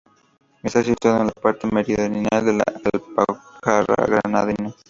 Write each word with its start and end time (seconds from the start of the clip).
Está 0.63 0.81
situado 0.83 1.19
en 1.21 1.27
la 1.27 1.33
parte 1.43 1.67
meridional 1.67 2.43
de 2.43 2.53
la 2.53 2.63
Alpujarra 2.91 4.03
Granadina. 4.07 4.73